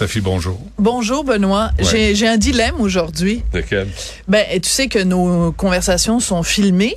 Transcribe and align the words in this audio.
Sophie, 0.00 0.22
bonjour. 0.22 0.58
Bonjour, 0.78 1.24
Benoît. 1.24 1.72
Ouais. 1.78 2.14
J'ai- 2.14 2.26
un 2.26 2.38
dilemme 2.38 2.80
aujourd'hui. 2.80 3.42
Lequel? 3.52 3.86
Ben, 4.28 4.46
tu 4.58 4.66
sais 4.70 4.88
que 4.88 4.98
nos 4.98 5.52
conversations 5.52 6.20
sont 6.20 6.42
filmées. 6.42 6.96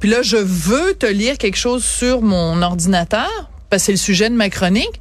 Puis 0.00 0.08
là, 0.08 0.22
je 0.22 0.38
veux 0.38 0.94
te 0.94 1.04
lire 1.04 1.36
quelque 1.36 1.58
chose 1.58 1.84
sur 1.84 2.22
mon 2.22 2.62
ordinateur, 2.62 3.28
parce 3.68 3.82
que 3.82 3.86
c'est 3.86 3.92
le 3.92 3.98
sujet 3.98 4.30
de 4.30 4.34
ma 4.34 4.48
chronique. 4.48 4.98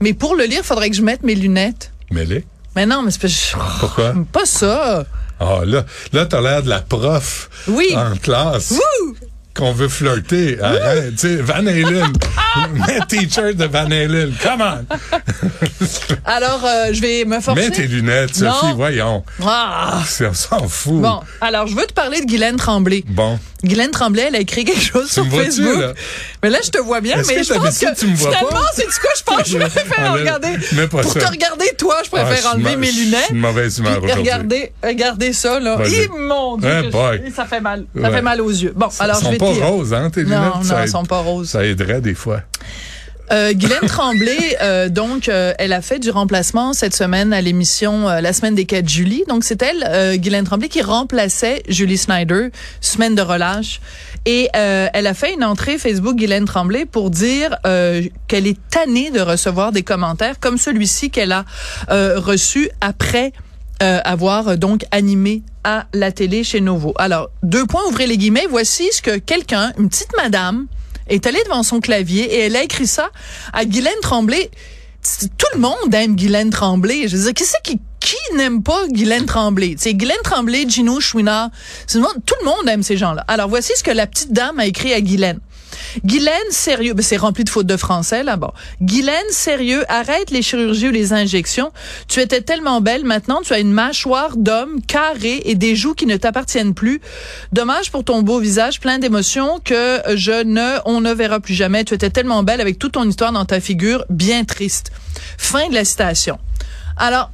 Mais 0.00 0.12
pour 0.14 0.36
le 0.36 0.44
lire, 0.44 0.60
il 0.62 0.64
faudrait 0.64 0.90
que 0.90 0.96
je 0.96 1.02
mette 1.02 1.24
mes 1.24 1.34
lunettes. 1.34 1.90
Mêlé. 2.12 2.44
Mais 2.76 2.86
non, 2.86 3.02
mais 3.02 3.10
c'est 3.10 3.20
pas, 3.20 3.64
Pourquoi? 3.80 4.14
pas 4.30 4.46
ça. 4.46 5.06
Ah, 5.40 5.62
là, 5.66 5.84
là, 6.12 6.24
t'as 6.26 6.40
l'air 6.40 6.62
de 6.62 6.68
la 6.68 6.82
prof. 6.82 7.50
Oui. 7.66 7.88
En 7.96 8.14
classe. 8.14 8.70
Wouh! 8.70 9.16
Qu'on 9.54 9.72
veut 9.72 9.88
flirter. 9.88 10.60
Arrête, 10.60 11.10
tu 11.16 11.18
sais, 11.18 11.36
Van 11.36 11.54
Halen. 11.66 12.12
Mets 12.86 13.00
t-shirt 13.08 13.56
de 13.56 13.64
Van 13.64 13.86
Halen. 13.90 14.32
Come 14.42 14.60
on. 14.62 14.86
Alors, 16.24 16.64
euh, 16.64 16.92
je 16.92 17.00
vais 17.00 17.24
me 17.24 17.40
forcer. 17.40 17.60
Mets 17.62 17.70
tes 17.70 17.86
lunettes, 17.88 18.34
Sophie, 18.36 18.66
Non. 18.66 18.74
voyons. 18.74 19.24
Ah! 19.44 20.02
On 20.22 20.34
s'en 20.34 20.68
fout. 20.68 21.00
Bon, 21.02 21.20
alors, 21.40 21.66
je 21.66 21.74
veux 21.74 21.86
te 21.86 21.92
parler 21.92 22.20
de 22.20 22.26
Guylaine 22.26 22.56
Tremblay. 22.56 23.02
Bon. 23.08 23.38
Guylaine 23.64 23.90
Tremblay, 23.90 24.24
elle 24.28 24.36
a 24.36 24.40
écrit 24.40 24.64
quelque 24.64 24.80
chose 24.80 25.10
sur 25.10 25.26
Facebook. 25.26 25.78
là? 25.80 25.92
Mais 26.42 26.50
là, 26.50 26.58
je 26.64 26.70
te 26.70 26.78
vois 26.78 27.00
bien, 27.00 27.16
mais 27.28 27.34
que 27.36 27.42
je 27.42 27.52
pense 27.54 27.78
que 27.78 27.94
tu 27.94 28.06
me 28.06 28.16
vois 28.16 28.30
finalement, 28.30 28.50
pas? 28.50 28.66
c'est 28.74 28.86
du 28.86 28.92
quoi? 29.00 29.10
Je 29.16 29.22
pense. 29.22 29.48
Je 29.48 29.58
préfère 29.58 30.12
regarder. 30.20 30.48
pas 30.86 31.02
Pour 31.02 31.12
ça. 31.12 31.20
te 31.20 31.26
regarder, 31.26 31.66
toi, 31.78 31.96
je 32.04 32.10
préfère 32.10 32.28
Ah, 32.32 32.36
suis 32.36 32.46
enlever 32.48 32.76
mes 32.76 32.86
je 32.86 32.92
suis 32.92 33.04
lunettes. 33.06 33.30
une 33.30 33.38
mauvaise 33.38 33.78
humeur 33.78 34.00
regardez, 34.02 34.72
regardez 34.82 35.32
ça, 35.32 35.60
là. 35.60 35.76
Vas-y. 35.76 35.94
Eh, 35.94 36.08
je- 36.10 37.32
ça 37.34 37.44
fait 37.44 37.60
mal. 37.60 37.84
Ça 37.94 38.00
Ouais. 38.00 38.10
fait 38.10 38.22
mal 38.22 38.40
aux 38.40 38.50
yeux. 38.50 38.72
Bon, 38.74 38.88
alors 38.98 39.20
je 39.22 39.28
vais 39.30 39.36
te 39.36 39.44
pas 39.44 39.52
lire. 39.52 39.66
roses, 39.66 39.92
hein, 39.94 40.10
tes 40.10 40.24
Non, 40.24 40.28
lunettes? 40.38 40.54
non, 40.56 40.62
ça, 40.62 40.82
elles 40.82 40.88
sont 40.88 41.04
pas 41.04 41.18
roses. 41.18 41.50
Ça 41.50 41.64
aiderait 41.64 42.00
des 42.00 42.14
fois. 42.14 42.40
Euh, 43.32 43.52
Guylaine 43.52 43.86
Tremblay, 43.86 44.56
euh, 44.60 44.88
donc, 44.88 45.28
euh, 45.28 45.52
elle 45.58 45.72
a 45.72 45.82
fait 45.82 46.00
du 46.00 46.10
remplacement 46.10 46.72
cette 46.72 46.96
semaine 46.96 47.32
à 47.32 47.40
l'émission 47.40 48.08
euh, 48.08 48.20
La 48.20 48.32
semaine 48.32 48.56
des 48.56 48.64
4 48.64 48.88
juillet. 48.88 49.24
Donc, 49.28 49.44
c'est 49.44 49.62
elle, 49.62 49.84
euh, 49.88 50.16
Guylaine 50.16 50.44
Tremblay, 50.44 50.68
qui 50.68 50.82
remplaçait 50.82 51.62
Julie 51.68 51.96
Snyder, 51.96 52.48
semaine 52.80 53.14
de 53.14 53.22
relâche. 53.22 53.80
Et 54.26 54.48
euh, 54.56 54.88
elle 54.92 55.06
a 55.06 55.14
fait 55.14 55.32
une 55.32 55.44
entrée 55.44 55.78
Facebook, 55.78 56.16
Guylaine 56.16 56.44
Tremblay, 56.44 56.86
pour 56.86 57.10
dire 57.10 57.56
qu'elle 57.62 58.46
est 58.46 58.58
tannée 58.68 59.10
de 59.10 59.20
recevoir 59.20 59.72
des 59.72 59.82
commentaires 59.82 60.40
comme 60.40 60.58
celui-ci 60.58 61.10
qu'elle 61.10 61.32
a 61.32 61.44
reçu 61.88 62.68
après 62.80 63.32
avoir 63.80 64.58
donc 64.58 64.84
animé 64.90 65.42
à 65.64 65.86
la 65.94 66.12
télé 66.12 66.44
chez 66.44 66.60
Novo. 66.60 66.92
Alors, 66.98 67.30
deux 67.42 67.64
points, 67.66 67.82
ouvrez 67.88 68.06
les 68.06 68.18
guillemets. 68.18 68.46
Voici 68.50 68.88
ce 68.92 69.00
que 69.00 69.16
quelqu'un, 69.16 69.72
une 69.78 69.88
petite 69.88 70.14
madame, 70.16 70.66
est 71.10 71.26
allée 71.26 71.42
devant 71.44 71.62
son 71.62 71.80
clavier 71.80 72.22
et 72.22 72.38
elle 72.46 72.56
a 72.56 72.62
écrit 72.62 72.86
ça 72.86 73.10
à 73.52 73.64
Guylaine 73.64 73.92
Tremblay. 74.00 74.50
Tout 75.38 75.46
le 75.54 75.60
monde 75.60 75.94
aime 75.94 76.16
Guylaine 76.16 76.50
Tremblay. 76.50 77.08
Je 77.08 77.16
veux 77.16 77.24
dire, 77.24 77.34
qu'est-ce 77.34 77.56
qui, 77.62 77.78
qui 78.00 78.16
n'aime 78.36 78.62
pas 78.62 78.86
Guylaine 78.88 79.26
Tremblay? 79.26 79.74
C'est 79.78 79.94
Guylaine 79.94 80.16
Tremblay, 80.24 80.68
Gino 80.68 81.00
Chouinard. 81.00 81.50
Tout 81.90 81.98
le 82.40 82.44
monde 82.44 82.68
aime 82.68 82.82
ces 82.82 82.96
gens-là. 82.96 83.24
Alors, 83.28 83.48
voici 83.48 83.72
ce 83.76 83.82
que 83.82 83.90
la 83.90 84.06
petite 84.06 84.32
dame 84.32 84.58
a 84.58 84.66
écrit 84.66 84.92
à 84.92 85.00
Guylaine. 85.00 85.40
Guylaine, 86.04 86.34
sérieux, 86.50 86.94
ben 86.94 87.02
c'est 87.02 87.16
rempli 87.16 87.44
de 87.44 87.50
fautes 87.50 87.66
de 87.66 87.76
français 87.76 88.22
là. 88.22 88.36
Bon, 88.36 88.50
Guylaine, 88.80 89.16
sérieux, 89.30 89.84
arrête 89.88 90.30
les 90.30 90.42
chirurgies 90.42 90.88
ou 90.88 90.92
les 90.92 91.12
injections. 91.12 91.72
Tu 92.08 92.20
étais 92.20 92.40
tellement 92.40 92.80
belle, 92.80 93.04
maintenant 93.04 93.40
tu 93.42 93.52
as 93.52 93.58
une 93.58 93.72
mâchoire 93.72 94.36
d'homme 94.36 94.80
carrée 94.86 95.42
et 95.44 95.54
des 95.54 95.76
joues 95.76 95.94
qui 95.94 96.06
ne 96.06 96.16
t'appartiennent 96.16 96.74
plus. 96.74 97.00
Dommage 97.52 97.90
pour 97.90 98.04
ton 98.04 98.22
beau 98.22 98.38
visage 98.40 98.80
plein 98.80 98.98
d'émotions 98.98 99.60
que 99.64 100.00
je 100.14 100.44
ne, 100.44 100.78
on 100.84 101.00
ne 101.00 101.12
verra 101.12 101.40
plus 101.40 101.54
jamais. 101.54 101.84
Tu 101.84 101.94
étais 101.94 102.10
tellement 102.10 102.42
belle 102.42 102.60
avec 102.60 102.78
toute 102.78 102.92
ton 102.92 103.08
histoire 103.08 103.32
dans 103.32 103.44
ta 103.44 103.60
figure, 103.60 104.04
bien 104.10 104.44
triste. 104.44 104.92
Fin 105.38 105.68
de 105.68 105.74
la 105.74 105.84
citation. 105.84 106.38
Alors, 106.96 107.30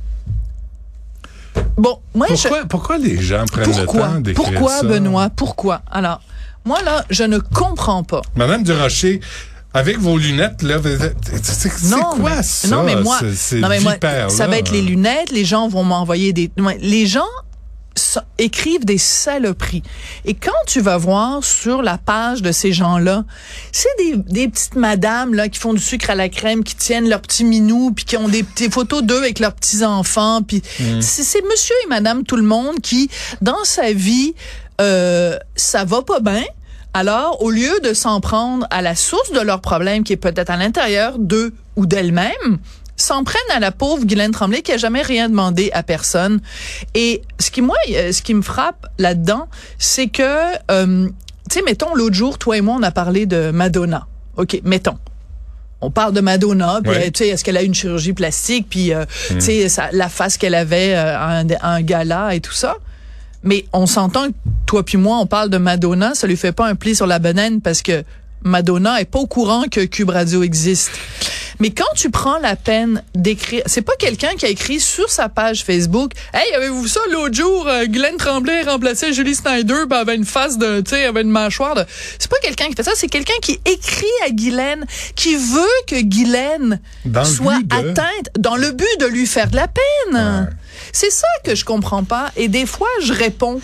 bon, 1.77 1.99
moi 2.15 2.27
je 2.29 2.35
Pourquoi, 2.43 2.65
pourquoi 2.67 2.99
les 2.99 3.21
gens 3.21 3.45
prennent 3.51 3.65
pourquoi? 3.65 4.07
le 4.09 4.15
temps 4.15 4.21
d'écrire 4.21 4.51
pourquoi 4.53 4.77
ça? 4.79 4.83
Benoît? 4.87 5.31
Pourquoi? 5.31 5.83
Alors 5.91 6.21
moi 6.67 6.83
là 6.83 7.05
je 7.09 7.25
ne 7.25 7.39
comprends 7.39 8.03
pas 8.05 8.21
Madame 8.35 8.63
Durocher, 8.63 9.21
avec 9.73 9.99
vos 9.99 10.17
lunettes, 10.19 10.63
là, 10.63 10.79
c'est 11.43 11.69
quoi 11.71 12.31
mais, 12.37 12.43
ça? 12.43 12.69
non 12.69 12.83
mais 12.83 12.97
moi 12.97 13.19
non 13.23 13.69
mais 13.69 13.81
moi 13.81 13.93
vipère, 13.95 14.31
ça 14.31 14.45
là? 14.45 14.51
va 14.51 14.59
être 14.59 14.71
les 14.73 14.83
lunettes 14.83 15.31
les 15.31 15.45
gens 15.45 15.69
vont 15.69 15.85
m'envoyer 15.85 16.33
des 16.33 16.51
les 16.81 17.07
gens 17.07 17.27
écrivent 18.37 18.85
des 18.85 18.99
saloperies 18.99 19.83
et 20.27 20.35
quand 20.35 20.53
tu 20.67 20.81
vas 20.83 20.99
voir 20.99 21.43
sur 21.43 21.81
la 21.83 21.97
page 21.97 22.43
de 22.43 22.53
ces 22.53 22.71
gens-là 22.73 23.25
c'est 23.73 23.89
des, 23.99 24.17
des 24.17 24.49
petites 24.49 24.77
madames 24.77 25.33
là 25.33 25.49
qui 25.49 25.59
font 25.59 25.73
du 25.73 25.81
sucre 25.81 26.11
à 26.11 26.15
la 26.15 26.29
crème 26.29 26.63
qui 26.63 26.77
tiennent 26.77 27.09
leurs 27.09 27.23
petits 27.23 27.45
minous 27.45 27.93
puis 27.93 28.05
qui 28.05 28.19
ont 28.19 28.29
des, 28.29 28.45
des 28.57 28.69
photos 28.69 29.03
d'eux 29.03 29.17
avec 29.23 29.39
leurs 29.39 29.55
petits 29.55 29.83
enfants 29.85 30.43
puis 30.43 30.63
Mm. 30.79 31.01
c'est 31.01 31.23
c'est 31.23 31.43
monsieur 31.51 31.75
et 31.85 31.89
madame 31.89 32.25
tout 32.25 32.37
le 32.37 32.43
monde 32.43 32.81
qui 32.83 33.09
dans 33.41 33.65
sa 33.65 33.93
vie 33.93 34.35
euh, 34.81 35.39
ça 35.55 35.85
va 35.85 36.03
pas 36.03 36.21
bien 36.21 36.45
alors, 36.99 37.43
au 37.43 37.51
lieu 37.51 37.81
de 37.83 37.93
s'en 37.95 38.21
prendre 38.21 38.67
à 38.71 38.81
la 38.83 38.95
source 38.95 39.31
de 39.33 39.41
leur 39.41 39.61
problème, 39.61 40.03
qui 40.05 40.13
est 40.13 40.17
peut-être 40.17 40.51
à 40.51 40.57
l'intérieur 40.57 41.19
d'eux 41.19 41.53
ou 41.77 41.87
d'elles-mêmes, 41.87 42.59
s'en 42.97 43.25
prennent 43.25 43.41
à 43.55 43.61
la 43.61 43.73
pauvre 43.73 44.05
Guylaine 44.07 44.31
Tremblay 44.33 44.63
qui 44.63 44.73
a 44.73 44.79
jamais 44.79 45.03
rien 45.03 45.29
demandé 45.29 45.71
à 45.75 45.83
personne. 45.83 46.41
Et 46.95 47.21
ce 47.39 47.51
qui 47.51 47.61
moi, 47.61 47.77
euh, 47.95 48.13
ce 48.13 48.23
qui 48.23 48.33
me 48.33 48.41
frappe 48.43 48.87
là-dedans, 48.99 49.49
c'est 49.79 50.07
que, 50.09 50.23
euh, 50.71 51.07
tu 51.51 51.59
sais, 51.59 51.63
mettons 51.63 51.95
l'autre 51.95 52.15
jour, 52.15 52.39
toi 52.39 52.57
et 52.57 52.61
moi, 52.63 52.77
on 52.79 52.83
a 52.83 52.91
parlé 52.91 53.27
de 53.27 53.51
Madonna. 53.51 54.07
Ok, 54.39 54.61
mettons. 54.65 54.97
On 55.83 55.91
parle 55.91 56.15
de 56.15 56.23
Madonna, 56.23 56.81
puis 56.83 56.91
Ouais. 56.91 57.09
euh, 57.09 57.11
tu 57.11 57.19
sais, 57.25 57.29
est-ce 57.29 57.45
qu'elle 57.45 57.59
a 57.59 57.63
une 57.63 57.75
chirurgie 57.75 58.15
plastique, 58.15 58.67
puis 58.71 58.95
euh, 58.95 59.05
tu 59.29 59.41
sais, 59.43 59.69
sa- 59.69 59.91
la 59.93 60.09
face 60.09 60.39
qu'elle 60.39 60.55
avait 60.55 60.95
euh, 60.95 61.15
à 61.19 61.27
un, 61.41 61.47
à 61.61 61.69
un 61.75 61.83
gala 61.83 62.35
et 62.35 62.41
tout 62.41 62.53
ça. 62.55 62.77
Mais 63.47 63.65
on 63.73 63.87
s'entend 63.87 64.27
que 64.29 64.35
toi 64.67 64.85
puis 64.85 64.99
moi, 64.99 65.17
on 65.19 65.27
parle 65.27 65.49
de 65.49 65.57
Madonna, 65.59 66.15
ça 66.15 66.27
lui 66.27 66.37
fait 66.37 66.53
pas 66.53 66.67
un 66.67 66.75
pli 66.75 66.95
sur 66.95 67.07
la 67.07 67.19
banane 67.19 67.61
parce 67.63 67.81
que 67.81 68.05
Madonna 68.43 69.01
est 69.01 69.07
pas 69.07 69.19
au 69.21 69.27
courant 69.27 69.65
que 69.71 69.85
Cube 69.87 70.11
Radio 70.11 70.43
existe. 70.43 70.91
Mais 71.59 71.71
quand 71.71 71.87
tu 71.97 72.11
prends 72.11 72.39
la 72.39 72.55
peine 72.55 73.03
d'écrire, 73.15 73.63
c'est 73.65 73.81
pas 73.81 73.95
quelqu'un 73.99 74.35
qui 74.37 74.45
a 74.45 74.49
écrit 74.51 74.79
sur 74.79 75.09
sa 75.09 75.31
page 75.31 75.65
Facebook, 75.65 76.13
hey, 76.35 76.55
avez-vous 76.55 76.83
vu 76.83 76.89
ça? 76.89 77.01
L'autre 77.11 77.35
jour, 77.35 77.67
euh, 77.67 77.87
Glenn 77.87 78.17
Tremblay 78.19 78.63
remplaçait 78.63 79.15
Julie 79.15 79.35
Snyder, 79.35 79.85
ben, 79.89 79.97
avait 79.97 80.17
une 80.17 80.27
face 80.27 80.59
de, 80.59 80.83
tu 80.83 80.91
sais, 80.91 81.07
avait 81.07 81.23
une 81.23 81.31
mâchoire 81.31 81.75
de. 81.75 81.85
C'est 82.19 82.31
pas 82.31 82.37
quelqu'un 82.43 82.67
qui 82.67 82.75
fait 82.75 82.83
ça, 82.83 82.91
c'est 82.95 83.09
quelqu'un 83.09 83.39
qui 83.41 83.59
écrit 83.65 84.05
à 84.27 84.31
Guylaine, 84.31 84.85
qui 85.15 85.35
veut 85.37 85.63
que 85.87 85.99
Guylaine 86.03 86.79
Dans 87.07 87.25
soit 87.25 87.59
de- 87.65 87.75
atteinte 87.75 88.29
dans 88.39 88.57
le 88.57 88.73
but 88.73 89.01
de 89.01 89.07
lui 89.07 89.27
faire 89.27 89.49
de 89.51 89.57
la 89.57 89.69
peine. 89.69 90.15
Ouais. 90.15 90.51
C'est 90.93 91.11
ça 91.11 91.29
que 91.45 91.55
je 91.55 91.65
comprends 91.65 92.05
pas. 92.05 92.33
Et 92.37 92.49
des 92.49 92.67
fois, 92.67 92.89
je 93.03 93.13
réponds 93.13 93.61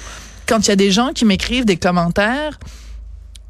quand 0.47 0.67
il 0.67 0.69
y 0.69 0.73
a 0.73 0.77
des 0.77 0.91
gens 0.91 1.13
qui 1.13 1.25
m'écrivent 1.25 1.65
des 1.65 1.77
commentaires. 1.77 2.59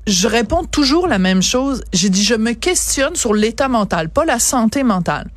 Je 0.06 0.26
réponds 0.28 0.64
toujours 0.64 1.06
la 1.06 1.18
même 1.18 1.42
chose. 1.42 1.82
J'ai 1.92 2.08
dit, 2.10 2.24
je 2.24 2.34
me 2.34 2.52
questionne 2.52 3.14
sur 3.14 3.34
l'état 3.34 3.68
mental, 3.68 4.08
pas 4.08 4.24
la 4.24 4.38
santé 4.38 4.82
mentale. 4.82 5.30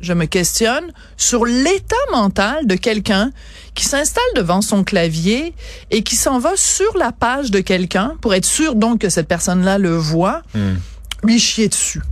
Je 0.00 0.12
me 0.12 0.26
questionne 0.26 0.92
sur 1.16 1.44
l'état 1.44 1.94
mental 2.10 2.66
de 2.66 2.74
quelqu'un 2.74 3.30
qui 3.74 3.84
s'installe 3.84 4.22
devant 4.34 4.60
son 4.60 4.82
clavier 4.82 5.54
et 5.92 6.02
qui 6.02 6.16
s'en 6.16 6.40
va 6.40 6.56
sur 6.56 6.96
la 6.96 7.12
page 7.12 7.52
de 7.52 7.60
quelqu'un 7.60 8.16
pour 8.20 8.34
être 8.34 8.44
sûr 8.44 8.74
donc 8.74 9.00
que 9.00 9.08
cette 9.08 9.28
personne-là 9.28 9.78
le 9.78 9.96
voit, 9.96 10.42
Hmm. 10.54 10.74
lui 11.22 11.38
chier 11.38 11.68
dessus. 11.68 12.02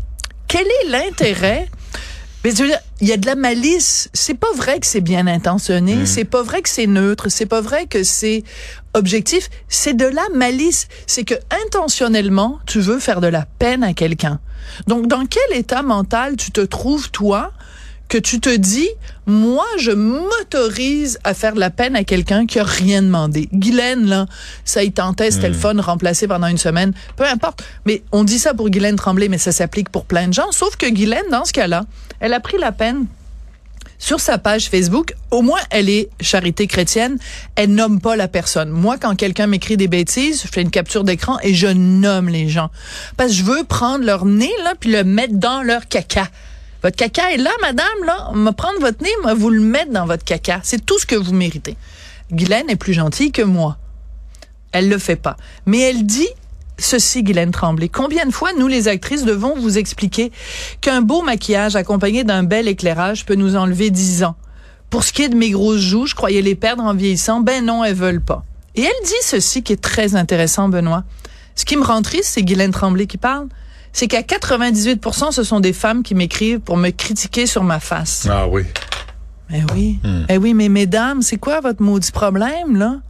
Quel 0.46 0.66
est 0.66 0.88
l'intérêt 0.88 1.68
mais 2.42 2.52
je 2.52 2.62
veux 2.62 2.68
dire, 2.68 2.80
il 3.00 3.08
y 3.08 3.12
a 3.12 3.16
de 3.18 3.26
la 3.26 3.34
malice. 3.34 4.08
C'est 4.14 4.34
pas 4.34 4.52
vrai 4.54 4.80
que 4.80 4.86
c'est 4.86 5.02
bien 5.02 5.26
intentionné. 5.26 6.06
C'est 6.06 6.24
pas 6.24 6.42
vrai 6.42 6.62
que 6.62 6.70
c'est 6.70 6.86
neutre. 6.86 7.28
C'est 7.28 7.46
pas 7.46 7.60
vrai 7.60 7.86
que 7.86 8.02
c'est 8.02 8.44
objectif. 8.94 9.50
C'est 9.68 9.94
de 9.94 10.06
la 10.06 10.26
malice. 10.34 10.88
C'est 11.06 11.24
que 11.24 11.34
intentionnellement, 11.66 12.58
tu 12.66 12.80
veux 12.80 12.98
faire 12.98 13.20
de 13.20 13.26
la 13.26 13.46
peine 13.58 13.84
à 13.84 13.92
quelqu'un. 13.92 14.40
Donc, 14.86 15.06
dans 15.06 15.26
quel 15.26 15.58
état 15.58 15.82
mental 15.82 16.36
tu 16.36 16.50
te 16.50 16.62
trouves, 16.62 17.10
toi, 17.10 17.52
que 18.10 18.18
tu 18.18 18.40
te 18.40 18.54
dis, 18.54 18.88
moi, 19.26 19.64
je 19.78 19.92
m'autorise 19.92 21.18
à 21.22 21.32
faire 21.32 21.54
de 21.54 21.60
la 21.60 21.70
peine 21.70 21.94
à 21.94 22.02
quelqu'un 22.02 22.44
qui 22.44 22.58
a 22.58 22.64
rien 22.64 23.02
demandé. 23.02 23.48
Guylaine, 23.52 24.06
là, 24.06 24.26
ça 24.64 24.82
y 24.82 24.90
tentait, 24.90 25.30
c'était 25.30 25.48
le 25.48 25.54
fun, 25.54 25.80
remplacé 25.80 26.26
pendant 26.26 26.48
une 26.48 26.58
semaine. 26.58 26.92
Peu 27.16 27.24
importe. 27.24 27.62
Mais 27.86 28.02
on 28.10 28.24
dit 28.24 28.40
ça 28.40 28.52
pour 28.52 28.68
Guylaine 28.68 28.96
Tremblay, 28.96 29.28
mais 29.28 29.38
ça 29.38 29.52
s'applique 29.52 29.90
pour 29.90 30.04
plein 30.04 30.26
de 30.26 30.34
gens. 30.34 30.50
Sauf 30.50 30.76
que 30.76 30.86
Guylaine, 30.90 31.24
dans 31.30 31.44
ce 31.44 31.52
cas-là, 31.52 31.84
elle 32.18 32.34
a 32.34 32.40
pris 32.40 32.58
la 32.58 32.72
peine 32.72 33.06
sur 34.00 34.18
sa 34.18 34.38
page 34.38 34.70
Facebook, 34.70 35.14
au 35.30 35.42
moins 35.42 35.60
elle 35.70 35.88
est 35.88 36.08
charité 36.20 36.66
chrétienne, 36.66 37.18
elle 37.54 37.72
nomme 37.72 38.00
pas 38.00 38.16
la 38.16 38.26
personne. 38.26 38.70
Moi, 38.70 38.96
quand 38.98 39.14
quelqu'un 39.14 39.46
m'écrit 39.46 39.76
des 39.76 39.88
bêtises, 39.88 40.42
je 40.42 40.48
fais 40.48 40.62
une 40.62 40.70
capture 40.70 41.04
d'écran 41.04 41.38
et 41.42 41.54
je 41.54 41.68
nomme 41.68 42.28
les 42.28 42.48
gens. 42.48 42.70
Parce 43.16 43.30
que 43.30 43.36
je 43.36 43.44
veux 43.44 43.62
prendre 43.62 44.04
leur 44.04 44.24
nez, 44.24 44.50
là, 44.64 44.72
puis 44.78 44.90
le 44.90 45.04
mettre 45.04 45.34
dans 45.34 45.62
leur 45.62 45.86
caca. 45.86 46.26
Votre 46.82 46.96
caca 46.96 47.32
est 47.32 47.36
là, 47.36 47.50
madame, 47.60 47.86
là. 48.06 48.30
Va 48.34 48.52
prendre 48.52 48.80
votre 48.80 49.02
nez, 49.02 49.10
moi, 49.22 49.34
vous 49.34 49.50
le 49.50 49.60
mettre 49.60 49.92
dans 49.92 50.06
votre 50.06 50.24
caca. 50.24 50.60
C'est 50.62 50.84
tout 50.84 50.98
ce 50.98 51.06
que 51.06 51.16
vous 51.16 51.34
méritez. 51.34 51.76
Guylaine 52.32 52.70
est 52.70 52.76
plus 52.76 52.94
gentille 52.94 53.32
que 53.32 53.42
moi. 53.42 53.76
Elle 54.72 54.88
le 54.88 54.98
fait 54.98 55.16
pas. 55.16 55.36
Mais 55.66 55.80
elle 55.80 56.06
dit 56.06 56.28
ceci, 56.78 57.22
Guylaine 57.22 57.50
Tremblay. 57.50 57.88
Combien 57.88 58.24
de 58.24 58.30
fois, 58.30 58.52
nous, 58.54 58.66
les 58.66 58.88
actrices, 58.88 59.24
devons 59.24 59.54
vous 59.54 59.78
expliquer 59.78 60.32
qu'un 60.80 61.02
beau 61.02 61.22
maquillage 61.22 61.76
accompagné 61.76 62.24
d'un 62.24 62.42
bel 62.42 62.68
éclairage 62.68 63.26
peut 63.26 63.34
nous 63.34 63.56
enlever 63.56 63.90
dix 63.90 64.24
ans? 64.24 64.36
Pour 64.88 65.04
ce 65.04 65.12
qui 65.12 65.22
est 65.22 65.28
de 65.28 65.36
mes 65.36 65.50
grosses 65.50 65.80
joues, 65.80 66.06
je 66.06 66.14
croyais 66.14 66.42
les 66.42 66.54
perdre 66.54 66.82
en 66.82 66.94
vieillissant. 66.94 67.40
Ben 67.40 67.64
non, 67.64 67.84
elles 67.84 67.94
veulent 67.94 68.22
pas. 68.22 68.44
Et 68.74 68.82
elle 68.82 69.06
dit 69.06 69.12
ceci 69.22 69.62
qui 69.62 69.72
est 69.72 69.82
très 69.82 70.14
intéressant, 70.14 70.68
Benoît. 70.68 71.04
Ce 71.54 71.64
qui 71.64 71.76
me 71.76 71.84
rend 71.84 72.00
triste, 72.02 72.30
c'est 72.32 72.42
Guylaine 72.42 72.70
Tremblay 72.70 73.06
qui 73.06 73.18
parle. 73.18 73.48
C'est 73.92 74.08
qu'à 74.08 74.22
98 74.22 75.04
ce 75.32 75.42
sont 75.42 75.60
des 75.60 75.72
femmes 75.72 76.02
qui 76.02 76.14
m'écrivent 76.14 76.60
pour 76.60 76.76
me 76.76 76.90
critiquer 76.90 77.46
sur 77.46 77.64
ma 77.64 77.80
face. 77.80 78.26
Ah 78.30 78.46
oui. 78.48 78.62
Eh 79.52 79.62
oui. 79.74 79.98
Eh 80.28 80.38
oui, 80.38 80.54
mais 80.54 80.68
mesdames, 80.68 81.22
c'est 81.22 81.36
quoi 81.38 81.60
votre 81.60 81.82
maudit 81.82 82.12
problème, 82.12 82.76
là? 82.76 83.00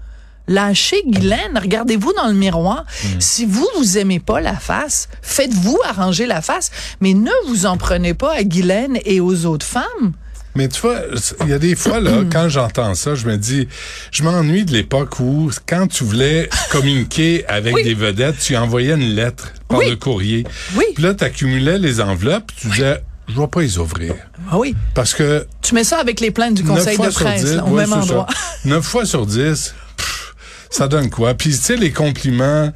Lâchez 0.49 1.03
Guylaine, 1.07 1.59
regardez-vous 1.61 2.13
dans 2.15 2.27
le 2.27 2.35
miroir. 2.35 2.85
Si 3.21 3.47
vous, 3.47 3.69
vous 3.77 3.99
aimez 3.99 4.19
pas 4.19 4.41
la 4.41 4.57
face, 4.57 5.09
faites-vous 5.23 5.79
arranger 5.89 6.27
la 6.27 6.41
face, 6.43 6.71
mais 7.01 7.15
ne 7.15 7.31
vous 7.47 7.67
en 7.67 7.77
prenez 7.77 8.15
pas 8.15 8.33
à 8.35 8.43
Guylaine 8.43 8.99
et 9.05 9.21
aux 9.21 9.45
autres 9.47 9.67
femmes. 9.67 10.13
Mais 10.57 10.69
tu 10.69 10.81
vois, 10.81 10.97
il 11.43 11.49
y 11.49 11.53
a 11.53 11.59
des 11.59 11.77
fois, 11.77 12.01
là, 12.01 12.23
quand 12.33 12.49
j'entends 12.49 12.95
ça, 12.95 13.15
je 13.15 13.27
me 13.27 13.37
dis, 13.37 13.69
je 14.11 14.23
m'ennuie 14.25 14.65
de 14.65 14.73
l'époque 14.73 15.21
où, 15.21 15.51
quand 15.67 15.87
tu 15.87 16.05
voulais 16.05 16.49
communiquer 16.71 17.47
avec 17.47 17.75
Oui. 17.75 17.85
des 17.85 17.95
vedettes, 17.95 18.39
tu 18.41 18.57
envoyais 18.57 18.95
une 18.95 19.15
lettre 19.15 19.53
par 19.69 19.79
Oui. 19.79 19.91
le 19.91 19.97
courrier. 19.97 20.45
Oui. 20.75 20.85
Puis 20.95 21.05
là, 21.05 21.15
tu 21.15 21.23
accumulais 21.25 21.79
les 21.79 22.01
enveloppes, 22.01 22.51
tu 22.57 22.69
disais, 22.69 23.01
je 23.29 23.41
vais 23.41 23.47
pas 23.47 23.61
les 23.61 23.79
ouvrir. 23.79 24.15
Ah 24.51 24.59
oui. 24.59 24.75
Parce 24.95 25.15
que 25.15 25.47
Tu 25.63 25.75
mets 25.75 25.85
ça 25.85 25.99
avec 25.99 26.19
les 26.21 26.33
plaintes 26.33 26.55
du 26.55 26.65
conseil 26.65 26.99
de 26.99 27.09
presse, 27.11 27.45
là, 27.55 27.65
au 27.65 27.71
ouais, 27.71 27.83
même 27.87 27.93
endroit. 27.93 28.27
Neuf 28.65 28.85
fois 28.85 29.05
sur 29.07 29.27
dix, 29.27 29.73
pff, 29.97 30.35
ça 30.69 30.89
donne 30.89 31.11
quoi? 31.11 31.35
Puis, 31.35 31.51
tu 31.51 31.57
sais, 31.63 31.77
les 31.77 31.93
compliments, 31.93 32.73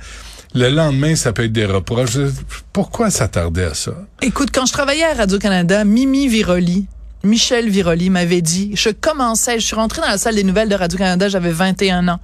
le 0.54 0.68
lendemain, 0.68 1.16
ça 1.16 1.32
peut 1.32 1.42
être 1.44 1.52
des 1.52 1.66
reproches. 1.66 2.16
Pourquoi 2.72 3.10
s'attarder 3.10 3.64
à 3.64 3.74
ça? 3.74 3.94
Écoute, 4.22 4.50
quand 4.54 4.64
je 4.66 4.72
travaillais 4.72 5.02
à 5.04 5.14
Radio-Canada, 5.14 5.84
Mimi 5.84 6.28
Viroli, 6.28 6.86
Michel 7.24 7.68
Viroli 7.70 8.10
m'avait 8.10 8.42
dit, 8.42 8.72
je 8.74 8.90
commençais, 8.90 9.58
je 9.58 9.64
suis 9.66 9.74
rentrée 9.76 10.00
dans 10.02 10.08
la 10.08 10.18
salle 10.18 10.34
des 10.34 10.44
nouvelles 10.44 10.68
de 10.68 10.74
Radio-Canada, 10.74 11.28
j'avais 11.28 11.50
21 11.52 12.06
ans. 12.08 12.20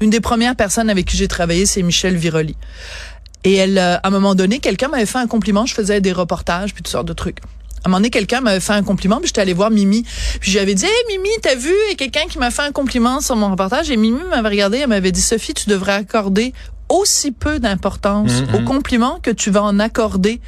Une 0.00 0.10
des 0.10 0.20
premières 0.20 0.54
personnes 0.56 0.90
avec 0.90 1.06
qui 1.06 1.16
j'ai 1.16 1.28
travaillé, 1.28 1.66
c'est 1.66 1.82
Michel 1.82 2.16
Viroli. 2.16 2.56
Et 3.44 3.54
elle, 3.54 3.78
euh, 3.78 3.96
à 3.96 4.08
un 4.08 4.10
moment 4.10 4.34
donné, 4.34 4.58
quelqu'un 4.58 4.88
m'avait 4.88 5.06
fait 5.06 5.18
un 5.18 5.26
compliment, 5.26 5.66
je 5.66 5.74
faisais 5.74 6.00
des 6.00 6.12
reportages, 6.12 6.74
puis 6.74 6.82
toutes 6.82 6.92
sortes 6.92 7.08
de 7.08 7.12
trucs. 7.12 7.38
À 7.40 7.88
un 7.88 7.90
moment 7.90 7.98
donné, 7.98 8.10
quelqu'un 8.10 8.40
m'avait 8.40 8.60
fait 8.60 8.72
un 8.72 8.82
compliment, 8.82 9.18
puis 9.18 9.26
j'étais 9.26 9.42
allée 9.42 9.52
voir 9.52 9.70
Mimi. 9.70 10.04
Puis 10.40 10.50
j'avais 10.50 10.74
dit, 10.74 10.84
hey, 10.86 10.90
Mimi, 11.16 11.28
t'as 11.42 11.54
vu? 11.54 11.72
A 11.92 11.94
quelqu'un 11.94 12.26
qui 12.28 12.38
m'a 12.38 12.50
fait 12.50 12.62
un 12.62 12.72
compliment 12.72 13.20
sur 13.20 13.36
mon 13.36 13.50
reportage. 13.50 13.90
Et 13.90 13.96
Mimi 13.96 14.20
m'avait 14.30 14.48
regardé, 14.48 14.78
elle 14.78 14.88
m'avait 14.88 15.12
dit, 15.12 15.20
Sophie, 15.20 15.52
tu 15.54 15.68
devrais 15.68 15.92
accorder 15.92 16.54
aussi 16.88 17.30
peu 17.32 17.58
d'importance 17.60 18.32
Mhm. 18.42 18.54
aux 18.54 18.64
compliments 18.64 19.18
que 19.22 19.30
tu 19.30 19.50
vas 19.50 19.62
en 19.62 19.78
accorder 19.80 20.40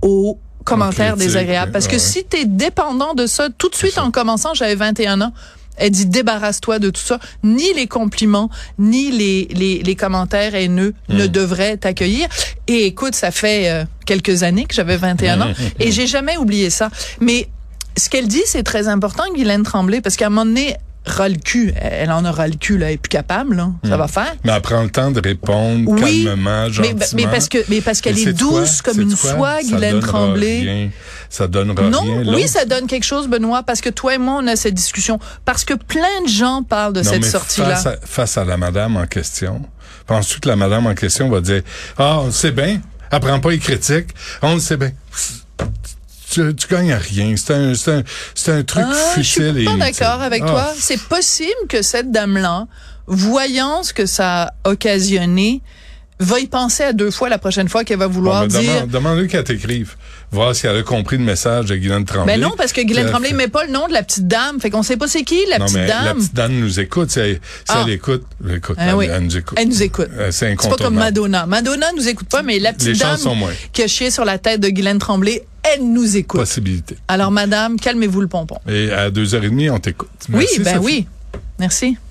aux 0.00 0.38
commentaires 0.62 1.12
critiques, 1.12 1.28
désagréables. 1.28 1.72
Parce 1.72 1.88
que 1.88 1.98
si 1.98 2.24
tu 2.28 2.38
es 2.38 2.44
dépendant 2.44 3.14
de 3.14 3.26
ça, 3.26 3.48
tout 3.56 3.68
de 3.68 3.74
suite 3.74 3.98
en 3.98 4.10
commençant, 4.10 4.54
j'avais 4.54 4.74
21 4.74 5.20
ans, 5.20 5.32
elle 5.76 5.90
dit 5.90 6.06
débarrasse-toi 6.06 6.78
de 6.78 6.90
tout 6.90 7.00
ça. 7.00 7.18
Ni 7.42 7.72
les 7.74 7.86
compliments, 7.86 8.50
ni 8.78 9.10
les, 9.10 9.48
les, 9.52 9.82
les 9.82 9.96
commentaires 9.96 10.54
haineux 10.54 10.94
ne 11.08 11.26
devraient 11.26 11.76
t'accueillir. 11.76 12.28
Et 12.68 12.86
écoute, 12.86 13.14
ça 13.14 13.30
fait 13.30 13.70
euh, 13.70 13.84
quelques 14.06 14.42
années 14.42 14.64
que 14.66 14.74
j'avais 14.74 14.96
21 14.96 15.40
ans 15.40 15.52
et 15.80 15.90
j'ai 15.90 16.06
jamais 16.06 16.36
oublié 16.36 16.70
ça. 16.70 16.90
Mais 17.20 17.48
ce 17.96 18.08
qu'elle 18.08 18.28
dit, 18.28 18.42
c'est 18.46 18.62
très 18.62 18.88
important, 18.88 19.24
Guylaine 19.34 19.62
Tremblay, 19.62 20.00
parce 20.00 20.16
qu'à 20.16 20.26
un 20.26 20.30
moment 20.30 20.46
donné, 20.46 20.76
ras 21.04 21.28
le 21.28 21.36
cul, 21.36 21.72
elle 21.76 22.10
en 22.12 22.24
aura 22.24 22.46
le 22.46 22.54
cul, 22.54 22.78
là, 22.78 22.86
elle 22.88 22.94
est 22.94 22.96
plus 22.96 23.08
capable, 23.08 23.56
là. 23.56 23.70
Ça 23.84 23.96
va 23.96 24.06
faire. 24.08 24.34
Mais 24.44 24.52
elle 24.52 24.62
prend 24.62 24.82
le 24.82 24.90
temps 24.90 25.10
de 25.10 25.20
répondre 25.20 25.84
Oui, 25.90 26.24
calmement, 26.24 26.66
Mais, 26.66 26.72
gentiment. 26.72 26.96
mais 27.14 27.26
parce 27.26 27.48
que, 27.48 27.58
mais 27.68 27.80
parce 27.80 28.00
qu'elle 28.00 28.18
est 28.18 28.24
quoi? 28.24 28.32
douce 28.60 28.82
comme 28.82 29.00
une 29.00 29.16
soie, 29.16 29.62
Guylaine 29.62 30.00
Tremblay. 30.00 30.60
rien. 30.60 30.90
Ça 31.28 31.48
donnera 31.48 31.88
Non, 31.88 32.02
rien. 32.02 32.34
oui, 32.34 32.46
ça 32.46 32.64
donne 32.66 32.86
quelque 32.86 33.04
chose, 33.04 33.26
Benoît, 33.28 33.62
parce 33.62 33.80
que 33.80 33.88
toi 33.90 34.14
et 34.14 34.18
moi, 34.18 34.40
on 34.42 34.46
a 34.46 34.54
cette 34.56 34.74
discussion. 34.74 35.18
Parce 35.44 35.64
que 35.64 35.74
plein 35.74 36.22
de 36.24 36.28
gens 36.28 36.62
parlent 36.62 36.92
de 36.92 37.02
Non, 37.02 37.10
cette 37.10 37.22
mais 37.22 37.28
sortie-là. 37.28 37.76
Face 37.76 37.86
à, 37.86 37.96
face 38.04 38.38
à 38.38 38.44
la 38.44 38.56
madame 38.56 38.96
en 38.96 39.06
question, 39.06 39.62
penses-tu 40.06 40.40
que 40.40 40.48
la 40.48 40.56
madame 40.56 40.86
en 40.86 40.94
question 40.94 41.28
va 41.30 41.40
dire 41.40 41.62
Ah, 41.98 42.18
on 42.20 42.26
le 42.26 42.30
sait 42.32 42.52
bien, 42.52 42.80
elle 43.10 43.20
prend 43.20 43.40
pas 43.40 43.50
les 43.50 43.58
critiques, 43.58 44.10
on 44.42 44.54
le 44.54 44.60
sait 44.60 44.76
bien. 44.76 44.92
Tu, 46.32 46.56
tu 46.56 46.66
gagnes 46.68 46.92
à 46.92 46.98
rien. 46.98 47.34
C'est 47.36 47.52
un, 47.54 47.74
c'est 47.74 47.92
un, 47.92 48.02
c'est 48.34 48.52
un 48.52 48.62
truc 48.62 48.84
Ah, 48.88 48.92
je 49.16 49.20
futile 49.22 49.58
et 49.58 49.60
suis 49.60 49.64
pas 49.64 49.76
d'accord 49.76 50.22
avec 50.22 50.42
Ah, 50.46 50.50
toi. 50.50 50.72
C'est 50.78 51.00
possible 51.02 51.66
que 51.68 51.82
cette 51.82 52.10
dame-là, 52.10 52.66
voyant 53.06 53.82
ce 53.82 53.92
que 53.92 54.06
ça 54.06 54.42
a 54.64 54.70
occasionné, 54.70 55.60
va 56.22 56.40
y 56.40 56.46
penser 56.46 56.82
à 56.84 56.92
deux 56.92 57.10
fois 57.10 57.28
la 57.28 57.38
prochaine 57.38 57.68
fois 57.68 57.84
qu'elle 57.84 57.98
va 57.98 58.08
Bon, 58.08 58.14
vouloir 58.14 58.46
ben, 58.46 58.60
dire. 58.60 58.72
demande- 58.74 58.90
Demande-lui 58.90 59.28
qu'elle 59.28 59.44
t'écrive. 59.44 59.94
Voir 60.30 60.54
si 60.56 60.66
elle 60.66 60.76
a 60.78 60.82
compris 60.82 61.18
le 61.18 61.24
message 61.24 61.66
de 61.66 61.76
Guylaine 61.76 62.04
Tremblay. 62.06 62.34
Ben 62.36 62.40
non, 62.40 62.52
parce 62.56 62.72
que 62.72 62.80
Guylaine 62.80 63.06
Tremblay 63.10 63.30
fait- 63.30 63.34
met 63.36 63.48
pas 63.48 63.64
le 63.66 63.72
nom 63.72 63.86
de 63.86 63.92
la 63.92 64.02
petite 64.02 64.26
dame. 64.26 64.60
Fait 64.60 64.70
qu'on 64.70 64.82
sait 64.82 64.96
pas 64.96 65.06
c'est 65.06 65.24
qui, 65.24 65.38
la 65.50 65.58
non, 65.58 65.66
petite 65.66 65.76
mais 65.76 65.86
la 65.88 66.04
dame. 66.04 66.16
petite 66.18 66.34
dame 66.34 66.52
nous 66.54 66.80
écoute. 66.80 67.10
Si 67.10 67.18
elle, 67.20 67.34
si 67.34 67.40
Ah. 67.68 67.82
elle 67.86 67.92
écoute, 67.92 68.24
écoute, 68.50 68.76
Ah 68.78 68.86
elle, 68.88 68.94
oui. 68.94 69.08
elle 69.12 69.22
nous 69.24 69.36
écoute. 69.36 69.58
Elle 69.60 69.68
nous 69.68 69.82
écoute. 69.82 70.08
Euh, 70.16 70.30
c'est 70.30 70.32
C'est 70.32 70.46
pas 70.46 70.52
incontournable. 70.52 70.84
comme 70.84 70.94
Madonna. 70.94 71.46
Madonna 71.46 71.86
nous 71.96 72.08
écoute 72.08 72.28
pas, 72.28 72.42
mais 72.42 72.58
la 72.58 72.72
petite 72.72 72.88
Les 72.88 72.94
dame 72.94 73.18
qui 73.74 73.82
a 73.82 73.86
chié 73.88 74.10
sur 74.10 74.24
la 74.24 74.38
tête 74.38 74.60
de 74.60 74.68
Guylaine 74.68 74.98
Tremblay, 74.98 75.44
elle 75.64 75.84
nous 75.92 76.16
écoute. 76.16 76.40
Possibilité. 76.40 76.96
Alors, 77.08 77.30
madame, 77.30 77.78
calmez-vous 77.78 78.22
le 78.22 78.28
pompon. 78.28 78.56
Et 78.68 78.90
à 78.90 79.10
2h30, 79.10 79.70
on 79.70 79.78
t'écoute. 79.80 80.08
Oui, 80.32 80.46
ben 80.60 80.76
Sophie. 80.76 80.78
oui. 80.84 81.06
Merci. 81.58 81.96